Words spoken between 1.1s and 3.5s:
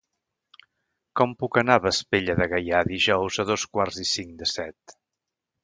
Com puc anar a Vespella de Gaià dijous a